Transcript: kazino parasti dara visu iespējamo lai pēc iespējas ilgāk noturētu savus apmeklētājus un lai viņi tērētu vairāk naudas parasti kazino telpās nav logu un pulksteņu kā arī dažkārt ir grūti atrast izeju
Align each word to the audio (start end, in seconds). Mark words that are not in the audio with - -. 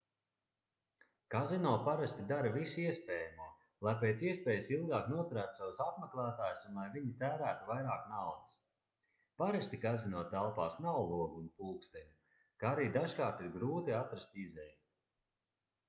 kazino 1.33 1.71
parasti 1.87 2.23
dara 2.29 2.51
visu 2.55 2.79
iespējamo 2.83 3.49
lai 3.87 3.93
pēc 4.03 4.23
iespējas 4.29 4.71
ilgāk 4.77 5.11
noturētu 5.11 5.59
savus 5.59 5.81
apmeklētājus 5.85 6.63
un 6.69 6.79
lai 6.81 6.87
viņi 6.97 7.13
tērētu 7.21 7.69
vairāk 7.73 8.09
naudas 8.15 8.57
parasti 9.43 9.81
kazino 9.85 10.25
telpās 10.33 10.79
nav 10.89 10.99
logu 11.13 11.39
un 11.43 11.53
pulksteņu 11.61 12.41
kā 12.65 12.73
arī 12.73 12.89
dažkārt 12.97 13.45
ir 13.49 13.53
grūti 13.61 13.99
atrast 14.03 14.43
izeju 14.47 14.77